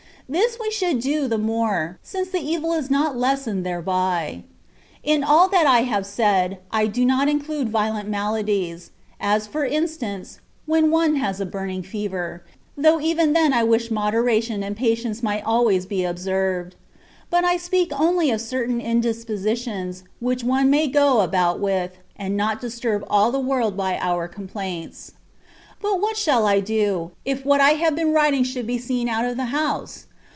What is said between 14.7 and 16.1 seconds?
patience might always be